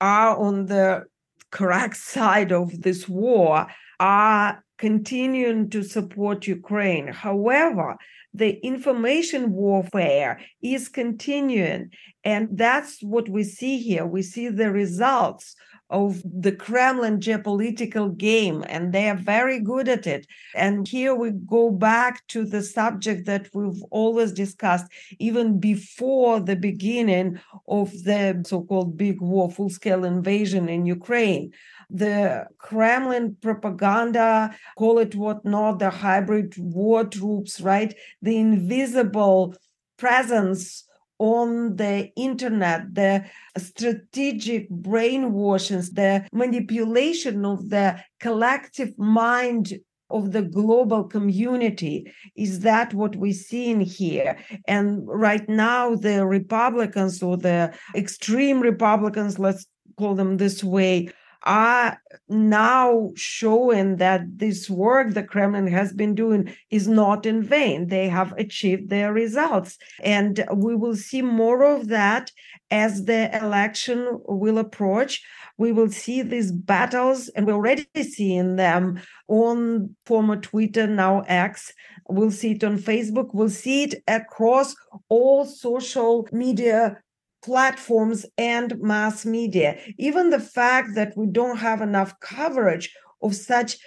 are 0.00 0.36
on 0.36 0.66
the 0.66 1.04
correct 1.50 1.96
side 2.14 2.52
of 2.52 2.82
this 2.82 3.08
war 3.08 3.66
are 3.98 4.64
continuing 4.78 5.68
to 5.70 5.82
support 5.82 6.46
Ukraine. 6.46 7.08
However, 7.08 7.96
the 8.34 8.58
information 8.64 9.52
warfare 9.52 10.40
is 10.62 10.88
continuing. 10.88 11.90
And 12.24 12.48
that's 12.52 13.02
what 13.02 13.28
we 13.28 13.42
see 13.44 13.78
here. 13.78 14.06
We 14.06 14.22
see 14.22 14.48
the 14.48 14.70
results 14.70 15.56
of 15.90 16.22
the 16.24 16.52
Kremlin 16.52 17.18
geopolitical 17.18 18.14
game, 18.16 18.62
and 18.68 18.92
they 18.92 19.08
are 19.08 19.16
very 19.16 19.58
good 19.58 19.88
at 19.88 20.06
it. 20.06 20.26
And 20.54 20.86
here 20.86 21.14
we 21.14 21.30
go 21.30 21.70
back 21.70 22.26
to 22.28 22.44
the 22.44 22.62
subject 22.62 23.24
that 23.26 23.48
we've 23.54 23.82
always 23.90 24.32
discussed, 24.32 24.86
even 25.18 25.58
before 25.58 26.40
the 26.40 26.56
beginning 26.56 27.40
of 27.66 27.90
the 28.04 28.42
so 28.46 28.64
called 28.64 28.98
big 28.98 29.22
war, 29.22 29.50
full 29.50 29.70
scale 29.70 30.04
invasion 30.04 30.68
in 30.68 30.84
Ukraine. 30.84 31.52
The 31.90 32.46
Kremlin 32.58 33.36
propaganda, 33.40 34.54
call 34.76 34.98
it 34.98 35.14
what 35.14 35.44
not, 35.44 35.78
the 35.78 35.90
hybrid 35.90 36.54
war 36.58 37.04
troops, 37.04 37.60
right? 37.60 37.94
The 38.20 38.36
invisible 38.36 39.54
presence 39.96 40.84
on 41.18 41.76
the 41.76 42.10
internet, 42.14 42.94
the 42.94 43.24
strategic 43.56 44.68
brainwashings, 44.70 45.90
the 45.90 46.26
manipulation 46.32 47.44
of 47.44 47.70
the 47.70 48.00
collective 48.20 48.96
mind 48.98 49.72
of 50.10 50.32
the 50.32 50.42
global 50.42 51.04
community. 51.04 52.10
Is 52.36 52.60
that 52.60 52.94
what 52.94 53.16
we 53.16 53.32
see 53.32 53.70
in 53.70 53.80
here? 53.80 54.38
And 54.66 55.02
right 55.06 55.46
now, 55.48 55.96
the 55.96 56.24
Republicans 56.26 57.22
or 57.22 57.36
the 57.36 57.74
extreme 57.94 58.60
Republicans, 58.60 59.38
let's 59.38 59.66
call 59.98 60.14
them 60.14 60.36
this 60.36 60.62
way, 60.62 61.08
are 61.48 61.98
now 62.28 63.10
showing 63.16 63.96
that 63.96 64.20
this 64.36 64.68
work 64.68 65.14
the 65.14 65.22
Kremlin 65.22 65.66
has 65.66 65.94
been 65.94 66.14
doing 66.14 66.54
is 66.70 66.86
not 66.86 67.24
in 67.24 67.42
vain. 67.42 67.88
They 67.88 68.08
have 68.08 68.32
achieved 68.32 68.90
their 68.90 69.14
results. 69.14 69.78
And 70.02 70.44
we 70.54 70.76
will 70.76 70.94
see 70.94 71.22
more 71.22 71.64
of 71.64 71.88
that 71.88 72.30
as 72.70 73.06
the 73.06 73.34
election 73.34 74.20
will 74.26 74.58
approach. 74.58 75.22
We 75.56 75.72
will 75.72 75.90
see 75.90 76.20
these 76.20 76.52
battles, 76.52 77.28
and 77.30 77.46
we're 77.46 77.54
already 77.54 77.86
seeing 78.02 78.56
them 78.56 79.00
on 79.26 79.96
former 80.04 80.36
Twitter, 80.36 80.86
now 80.86 81.22
X. 81.26 81.72
We'll 82.08 82.30
see 82.30 82.52
it 82.52 82.62
on 82.62 82.78
Facebook. 82.78 83.30
We'll 83.32 83.48
see 83.48 83.84
it 83.84 83.94
across 84.06 84.76
all 85.08 85.46
social 85.46 86.28
media 86.30 86.98
platforms 87.42 88.26
and 88.36 88.78
mass 88.80 89.24
media. 89.24 89.78
Even 89.98 90.30
the 90.30 90.40
fact 90.40 90.94
that 90.94 91.16
we 91.16 91.26
don't 91.26 91.58
have 91.58 91.80
enough 91.80 92.18
coverage 92.20 92.94
of 93.22 93.34
such 93.34 93.78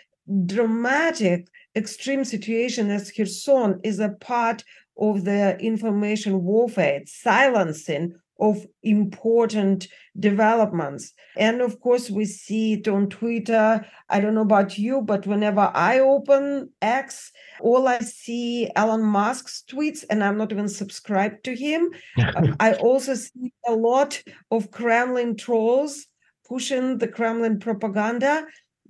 dramatic 0.46 1.48
extreme 1.75 2.24
situation 2.24 2.89
as 2.89 3.12
Kherson 3.12 3.79
is 3.84 4.00
a 4.00 4.10
part 4.10 4.63
of 4.98 5.25
the 5.25 5.58
information 5.60 6.43
warfare. 6.43 6.98
It's 7.01 7.22
silencing 7.22 8.13
of 8.41 8.65
important 8.81 9.88
developments. 10.19 11.13
And 11.38 11.62
of 11.62 11.79
course, 11.79 12.10
we 12.10 12.25
see 12.25 12.74
it 12.74 12.88
on 12.88 13.07
Twitter. 13.07 13.86
I 14.10 14.19
don't 14.19 14.33
know 14.33 14.41
about 14.41 14.77
you, 14.77 15.01
but 15.01 15.27
whenever 15.27 15.71
I 15.74 16.00
open 16.00 16.71
X, 16.81 17.31
all 17.62 17.88
I 17.88 18.00
see 18.00 18.69
Elon 18.75 19.03
Musk's 19.03 19.63
tweets, 19.69 20.03
and 20.10 20.24
I'm 20.24 20.38
not 20.38 20.51
even 20.51 20.67
subscribed 20.67 21.45
to 21.45 21.55
him. 21.55 21.91
I 22.60 22.74
also 22.74 23.13
see 23.13 23.53
a 23.67 23.74
lot 23.74 24.21
of 24.50 24.71
Kremlin 24.71 25.38
trolls 25.38 26.07
pushing 26.50 26.98
the 26.98 27.07
Kremlin 27.07 27.60
propaganda. 27.60 28.45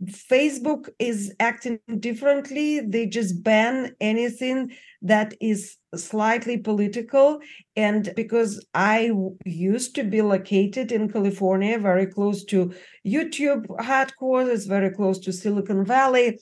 Facebook 0.05 0.89
is 0.97 1.33
acting 1.39 1.79
differently. 1.99 2.79
They 2.79 3.05
just 3.05 3.43
ban 3.43 3.95
anything 4.01 4.71
that 5.01 5.33
is 5.39 5.77
slightly 5.95 6.57
political. 6.57 7.39
And 7.75 8.11
because 8.15 8.65
I 8.73 9.11
used 9.45 9.93
to 9.95 10.03
be 10.03 10.21
located 10.21 10.91
in 10.91 11.11
California, 11.11 11.77
very 11.77 12.07
close 12.07 12.43
to 12.45 12.73
YouTube 13.05 13.65
headquarters, 13.83 14.65
very 14.65 14.89
close 14.89 15.19
to 15.19 15.33
Silicon 15.33 15.85
Valley, 15.85 16.39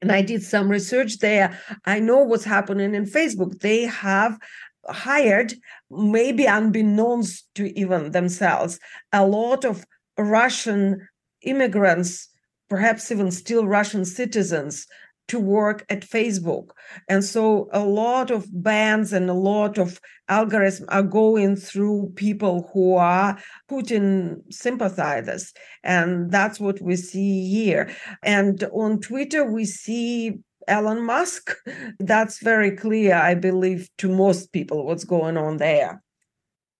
and 0.00 0.12
I 0.12 0.20
did 0.22 0.42
some 0.42 0.70
research 0.70 1.18
there. 1.18 1.58
I 1.86 1.98
know 1.98 2.18
what's 2.18 2.44
happening 2.44 2.94
in 2.94 3.06
Facebook. 3.06 3.60
They 3.60 3.82
have 3.84 4.38
hired, 4.86 5.54
maybe 5.90 6.44
unbeknownst 6.44 7.48
to 7.54 7.78
even 7.78 8.10
themselves, 8.10 8.78
a 9.12 9.26
lot 9.26 9.64
of 9.64 9.84
Russian 10.18 11.08
immigrants 11.40 12.28
perhaps 12.68 13.10
even 13.10 13.30
still 13.30 13.66
Russian 13.66 14.04
citizens 14.04 14.86
to 15.28 15.40
work 15.40 15.86
at 15.88 16.02
Facebook. 16.02 16.68
And 17.08 17.24
so 17.24 17.68
a 17.72 17.80
lot 17.80 18.30
of 18.30 18.46
bans 18.50 19.12
and 19.12 19.30
a 19.30 19.34
lot 19.34 19.78
of 19.78 20.00
algorithms 20.28 20.84
are 20.88 21.02
going 21.02 21.56
through 21.56 22.12
people 22.14 22.70
who 22.72 22.94
are 22.96 23.38
Putin 23.70 24.42
sympathizers. 24.52 25.52
And 25.82 26.30
that's 26.30 26.60
what 26.60 26.80
we 26.80 26.96
see 26.96 27.48
here. 27.48 27.90
And 28.22 28.62
on 28.72 29.00
Twitter, 29.00 29.50
we 29.50 29.64
see 29.64 30.38
Elon 30.68 31.04
Musk. 31.04 31.54
That's 31.98 32.42
very 32.42 32.70
clear, 32.70 33.14
I 33.14 33.34
believe, 33.34 33.88
to 33.98 34.08
most 34.08 34.52
people 34.52 34.86
what's 34.86 35.04
going 35.04 35.36
on 35.36 35.58
there. 35.58 36.02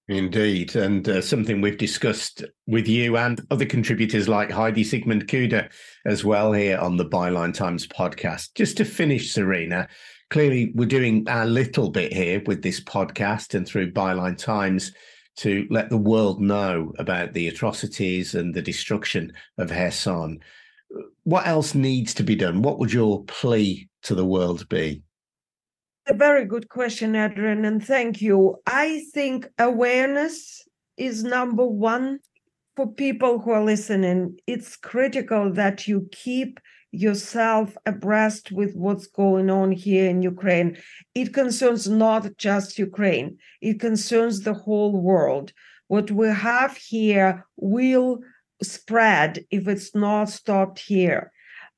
Indeed, 0.06 0.76
and 0.76 1.08
uh, 1.08 1.22
something 1.22 1.62
we've 1.62 1.78
discussed 1.78 2.44
with 2.66 2.86
you 2.86 3.16
and 3.16 3.40
other 3.50 3.64
contributors 3.64 4.28
like 4.28 4.50
Heidi 4.50 4.84
Siegmund 4.84 5.28
Cuda 5.28 5.70
as 6.04 6.22
well 6.22 6.52
here 6.52 6.76
on 6.76 6.98
the 6.98 7.06
Byline 7.06 7.54
Times 7.54 7.86
podcast. 7.86 8.54
Just 8.54 8.76
to 8.76 8.84
finish, 8.84 9.34
Zarina, 9.34 9.88
clearly 10.28 10.72
we're 10.74 10.86
doing 10.86 11.26
our 11.26 11.46
little 11.46 11.88
bit 11.88 12.12
here 12.12 12.42
with 12.44 12.62
this 12.62 12.80
podcast 12.80 13.54
and 13.54 13.66
through 13.66 13.92
Byline 13.92 14.36
Times 14.36 14.92
to 15.36 15.66
let 15.70 15.88
the 15.88 15.96
world 15.96 16.38
know 16.38 16.92
about 16.98 17.32
the 17.32 17.48
atrocities 17.48 18.34
and 18.34 18.54
the 18.54 18.62
destruction 18.62 19.32
of 19.56 19.70
Kherson. 19.70 20.40
What 21.22 21.46
else 21.46 21.74
needs 21.74 22.12
to 22.14 22.22
be 22.22 22.36
done? 22.36 22.60
What 22.60 22.78
would 22.78 22.92
your 22.92 23.24
plea 23.24 23.88
to 24.02 24.14
the 24.14 24.26
world 24.26 24.68
be? 24.68 25.03
A 26.06 26.12
very 26.12 26.44
good 26.44 26.68
question, 26.68 27.16
Adrian, 27.16 27.64
and 27.64 27.82
thank 27.82 28.20
you. 28.20 28.56
I 28.66 29.06
think 29.14 29.48
awareness 29.58 30.68
is 30.98 31.24
number 31.24 31.64
one 31.64 32.18
for 32.76 32.92
people 32.92 33.38
who 33.38 33.52
are 33.52 33.64
listening. 33.64 34.38
It's 34.46 34.76
critical 34.76 35.50
that 35.54 35.88
you 35.88 36.06
keep 36.12 36.60
yourself 36.90 37.74
abreast 37.86 38.52
with 38.52 38.74
what's 38.74 39.06
going 39.06 39.48
on 39.48 39.72
here 39.72 40.10
in 40.10 40.20
Ukraine. 40.20 40.76
It 41.14 41.32
concerns 41.32 41.88
not 41.88 42.36
just 42.36 42.78
Ukraine, 42.78 43.38
it 43.62 43.80
concerns 43.80 44.42
the 44.42 44.54
whole 44.54 45.00
world. 45.00 45.54
What 45.88 46.10
we 46.10 46.28
have 46.28 46.76
here 46.76 47.46
will 47.56 48.20
spread 48.62 49.42
if 49.50 49.68
it's 49.68 49.94
not 49.94 50.28
stopped 50.28 50.80
here. 50.80 51.32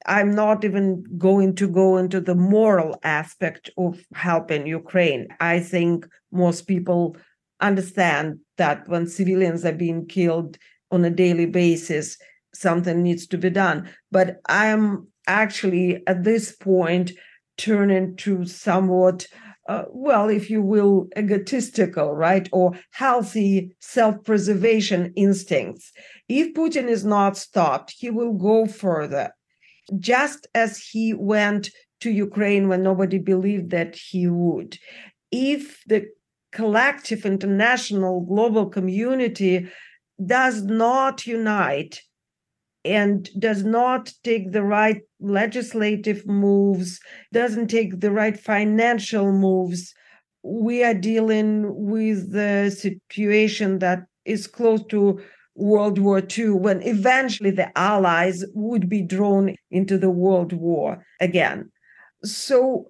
I'm 0.07 0.31
not 0.31 0.65
even 0.65 1.05
going 1.19 1.57
to 1.57 1.69
go 1.69 1.97
into 1.97 2.21
the 2.21 2.35
moral 2.35 2.99
aspect 3.03 3.71
of 3.77 4.01
helping 4.15 4.67
Ukraine. 4.67 5.29
I 5.41 5.61
think 5.61 6.07
most 6.33 6.69
people 6.69 7.17
understand 7.61 8.39
that 8.57 8.89
when 8.89 9.07
civilians 9.07 9.65
are 9.65 9.73
being 9.73 10.07
killed 10.07 10.59
on 10.91 11.05
a 11.05 11.11
daily 11.11 11.47
basis, 11.47 12.17
something 12.55 13.03
needs 13.03 13.27
to 13.29 13.39
be 13.39 13.51
done. 13.51 13.91
But 14.13 14.41
I'm 14.49 15.09
actually 15.27 16.07
at 16.07 16.23
this 16.23 16.55
point 16.55 17.13
turning 17.59 18.17
to 18.17 18.45
somewhat, 18.45 19.27
uh, 19.69 19.85
well, 19.91 20.29
if 20.29 20.49
you 20.51 20.63
will, 20.63 21.09
egotistical, 21.19 22.13
right? 22.13 22.49
Or 22.53 22.79
healthy 22.93 23.77
self 23.81 24.23
preservation 24.25 25.13
instincts. 25.17 25.91
If 26.29 26.55
Putin 26.55 26.89
is 26.89 27.05
not 27.05 27.37
stopped, 27.37 27.95
he 27.99 28.11
will 28.11 28.35
go 28.35 28.67
further 28.67 29.33
just 29.99 30.47
as 30.55 30.79
he 30.79 31.15
went 31.15 31.71
to 32.01 32.11
Ukraine 32.11 32.69
when 32.69 32.83
nobody 32.83 33.19
believed 33.19 33.71
that 33.71 33.97
he 33.97 34.27
would. 34.27 34.79
If 35.33 35.83
the 35.87 36.07
collective 36.53 37.27
international 37.27 38.21
global 38.23 38.67
community 38.67 39.69
does 40.25 40.63
not 40.63 41.27
unite 41.27 42.01
and 42.85 43.29
does 43.39 43.65
not 43.65 44.13
take 44.23 44.53
the 44.53 44.63
right 44.63 45.03
legislative 45.21 46.27
moves, 46.27 47.01
doesn't 47.33 47.69
take 47.69 48.01
the 48.01 48.13
right 48.13 48.39
financial 48.39 49.33
moves, 49.33 49.93
we 50.43 50.85
are 50.85 50.95
dealing 50.95 51.65
with 51.75 52.33
the 52.33 52.71
situation 52.71 53.81
that 53.81 54.05
is 54.25 54.47
close 54.47 54.85
to 54.87 55.21
World 55.57 55.99
War 55.99 56.23
II, 56.37 56.51
when 56.51 56.83
eventually 56.83 57.51
the 57.51 57.77
Allies 57.77 58.45
would 58.55 58.89
be 58.89 59.03
drawn 59.03 59.55
into 59.71 59.99
the 59.99 60.11
World 60.11 60.53
War 60.53 61.05
again. 61.21 61.71
So, 62.25 62.89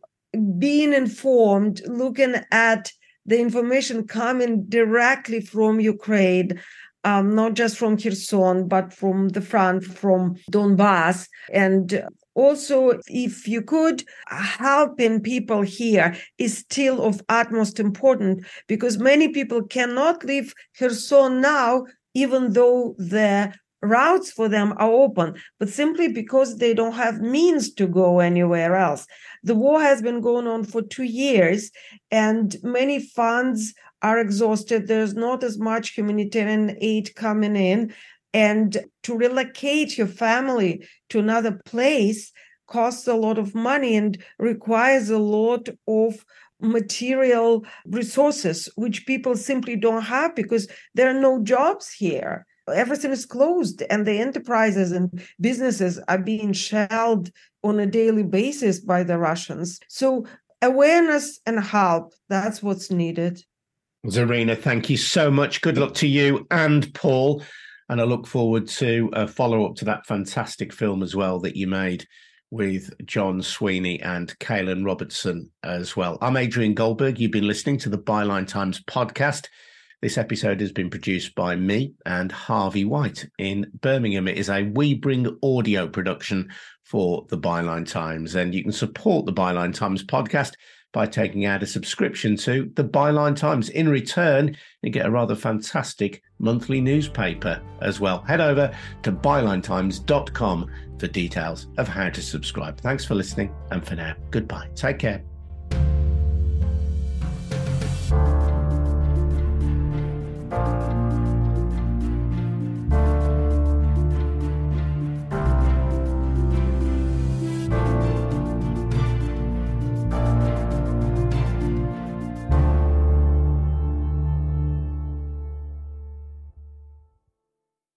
being 0.59 0.93
informed, 0.93 1.81
looking 1.87 2.35
at 2.51 2.91
the 3.25 3.41
information 3.41 4.07
coming 4.07 4.65
directly 4.69 5.41
from 5.41 5.81
Ukraine, 5.81 6.61
um, 7.05 7.35
not 7.37 7.55
just 7.55 7.77
from 7.77 7.97
Kherson, 7.97 8.67
but 8.67 8.93
from 8.93 9.29
the 9.29 9.41
front, 9.41 9.85
from 9.85 10.35
Donbass. 10.51 11.29
And 11.53 12.05
also, 12.35 12.99
if 13.07 13.47
you 13.47 13.63
could, 13.63 14.03
helping 14.29 15.21
people 15.21 15.63
here 15.63 16.17
is 16.39 16.59
still 16.59 17.03
of 17.03 17.23
utmost 17.29 17.79
importance 17.79 18.45
because 18.67 18.99
many 18.99 19.29
people 19.29 19.63
cannot 19.63 20.25
leave 20.25 20.53
Kherson 20.79 21.41
now 21.41 21.85
even 22.17 22.55
though 22.55 22.95
the 22.97 23.53
routes 23.83 24.31
for 24.31 24.49
them 24.49 24.73
are 24.79 24.91
open, 24.91 25.35
but 25.61 25.69
simply 25.69 26.09
because 26.09 26.57
they 26.57 26.73
don't 26.73 26.95
have 26.95 27.21
means 27.21 27.75
to 27.75 27.87
go 27.87 28.21
anywhere 28.21 28.75
else. 28.75 29.07
The 29.43 29.55
war 29.55 29.83
has 29.83 30.01
been 30.01 30.23
going 30.23 30.47
on 30.47 30.65
for 30.65 30.81
two 30.81 31.05
years, 31.05 31.71
and 32.11 32.57
many 32.63 32.99
funds 33.01 33.75
are 34.01 34.19
exhausted. 34.19 34.87
There's 34.87 35.15
not 35.15 35.45
as 35.45 35.59
much 35.59 35.91
humanitarian 35.91 36.79
aid 36.81 37.15
coming 37.15 37.55
in. 37.55 37.93
And 38.33 38.79
to 39.03 39.17
relocate 39.17 39.99
your 39.99 40.07
family 40.07 40.87
to 41.11 41.19
another 41.19 41.61
place 41.67 42.33
costs 42.67 43.07
a 43.07 43.15
lot 43.15 43.39
of 43.39 43.55
money 43.55 43.95
and 43.95 44.19
requires 44.39 45.11
a 45.11 45.19
lot 45.19 45.69
of 45.87 46.25
material 46.61 47.65
resources 47.87 48.69
which 48.77 49.07
people 49.07 49.37
simply 49.37 49.77
don't 49.77 50.03
have 50.03 50.35
because 50.35 50.69
there 50.95 51.09
are 51.09 51.21
no 51.21 51.43
jobs 51.43 51.93
here. 51.93 52.47
Everything 52.73 53.13
is 53.13 53.27
closed 53.27 53.83
and 53.91 54.07
the 54.07 54.19
enterprises 54.19 54.91
and 54.91 55.23
businesses 55.41 56.01
are 56.09 56.19
being 56.19 56.53
shelled 56.53 57.31
on 57.63 57.79
a 57.79 57.87
daily 57.87 58.25
basis 58.25 58.81
by 58.81 59.03
the 59.03 59.19
russians. 59.19 59.79
So 59.89 60.27
awareness 60.63 61.39
and 61.47 61.61
help 61.61 62.15
that's 62.29 62.63
what's 62.63 62.91
needed. 62.91 63.43
Zarina 64.07 64.59
thank 64.59 64.91
you 64.91 64.97
so 64.97 65.31
much. 65.31 65.61
Good 65.61 65.79
luck 65.79 65.95
to 65.95 66.09
you 66.09 66.47
and 66.51 66.93
paul. 66.95 67.43
And 67.89 68.01
i 68.01 68.05
look 68.05 68.27
forward 68.27 68.67
to 68.69 69.11
a 69.13 69.29
follow-up 69.29 69.77
to 69.77 69.85
that 69.85 70.07
fantastic 70.07 70.73
film 70.73 71.05
as 71.05 71.15
well 71.15 71.39
that 71.41 71.55
you 71.55 71.69
made 71.69 72.05
with 72.51 72.91
John 73.07 73.43
Sweeney 73.43 74.01
and 74.01 74.39
Kaylin 74.39 74.85
Robertson 74.85 75.51
as 75.63 75.97
well. 75.97 76.19
I'm 76.21 76.37
Adrian 76.37 76.75
Goldberg. 76.75 77.19
You've 77.19 77.33
been 77.33 77.47
listening 77.47 77.79
to 77.79 77.89
the 77.89 77.99
Byline 77.99 78.47
Times 78.47 78.83
podcast. 78.83 79.49
This 80.03 80.19
episode 80.19 80.61
has 80.61 80.73
been 80.73 80.91
produced 80.91 81.35
by 81.35 81.57
me 81.57 81.95
and 82.05 82.31
Harvey 82.31 82.85
White 82.85 83.27
in 83.39 83.67
Birmingham. 83.81 84.29
It 84.29 84.37
is 84.37 84.51
a 84.51 84.63
We 84.63 84.95
Bring 84.95 85.39
audio 85.43 85.89
production 85.89 86.51
for 86.85 87.27
the 87.31 87.39
Byline 87.39 87.91
Times, 87.91 88.35
and 88.35 88.55
you 88.55 88.63
can 88.63 88.73
support 88.73 89.27
the 89.27 89.33
Byline 89.33 89.75
Times 89.75 90.05
podcast 90.05 90.53
by 90.97 91.05
taking 91.05 91.45
out 91.45 91.63
a 91.63 91.67
subscription 91.67 92.35
to 92.35 92.73
the 92.75 92.83
Byline 92.83 93.37
Times. 93.37 93.69
In 93.69 93.87
return, 93.87 94.57
you 94.81 94.89
get 94.89 95.05
a 95.05 95.11
rather 95.11 95.35
fantastic 95.35 96.23
monthly 96.39 96.81
newspaper 96.81 97.61
as 97.83 98.01
well. 98.01 98.23
Head 98.23 98.41
over 98.41 98.75
to 99.03 99.13
bylinetimes.com 99.13 100.71
for 100.99 101.07
details 101.07 101.67
of 101.77 101.87
how 101.87 102.09
to 102.09 102.23
subscribe. 102.23 102.81
Thanks 102.81 103.05
for 103.05 103.15
listening, 103.15 103.55
and 103.71 103.87
for 103.87 103.95
now, 103.95 104.15
goodbye. 104.31 104.71
Take 104.75 104.99
care. 104.99 105.36